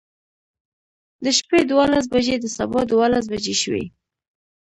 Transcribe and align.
د 1.23 1.25
شپې 1.37 1.59
دولس 1.71 2.05
بجې 2.13 2.35
د 2.39 2.45
سبا 2.57 2.81
دولس 2.91 3.23
بجې 3.31 3.55
شوې. 3.61 3.85